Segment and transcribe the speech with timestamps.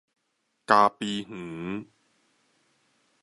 [0.65, 1.85] 咖啡園